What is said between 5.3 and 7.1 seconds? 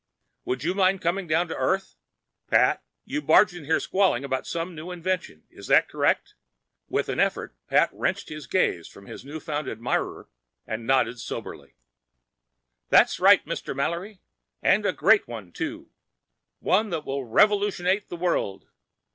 Is that correct?" With